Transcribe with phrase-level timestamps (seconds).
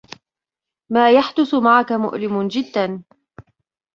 [0.91, 3.03] ما يحدث معك مؤلم جدّا.